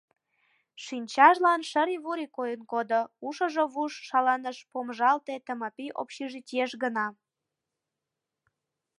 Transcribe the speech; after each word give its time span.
Шинчажлан 0.83 1.61
шыри-вури 1.69 2.27
койын 2.35 2.61
кодо, 2.71 3.01
ушыжо 3.27 3.63
вуж 3.73 3.91
шаланышПомыжалте 4.07 5.35
Тымапи 5.45 5.87
общежитиеш 6.01 6.71
гына. 6.83 7.07